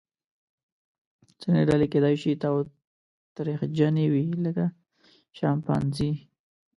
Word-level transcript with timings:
ځینې 1.41 1.61
ډلې 1.69 1.87
کیدای 1.93 2.15
شي 2.21 2.31
تاوتریخجنې 2.43 4.05
وي 4.11 4.23
لکه 4.45 4.65
شامپانزې. 5.37 6.11